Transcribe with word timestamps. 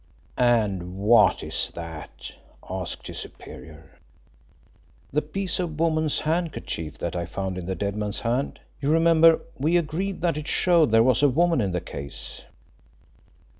"And 0.39 0.95
what 0.97 1.43
is 1.43 1.71
that?" 1.75 2.31
asked 2.67 3.05
his 3.05 3.19
superior. 3.19 3.99
"The 5.13 5.21
piece 5.21 5.59
of 5.59 5.79
woman's 5.79 6.21
handkerchief 6.21 6.97
that 6.97 7.15
I 7.15 7.27
found 7.27 7.55
in 7.55 7.67
the 7.67 7.75
dead 7.75 7.95
man's 7.95 8.21
hand. 8.21 8.61
You 8.79 8.89
remember 8.89 9.41
we 9.59 9.77
agreed 9.77 10.21
that 10.21 10.37
it 10.37 10.47
showed 10.47 10.89
there 10.89 11.03
was 11.03 11.21
a 11.21 11.29
woman 11.29 11.61
in 11.61 11.69
the 11.71 11.81
case." 11.81 12.45